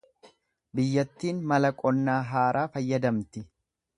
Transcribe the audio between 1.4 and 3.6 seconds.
mala qonnaa haaraa fayyadamti.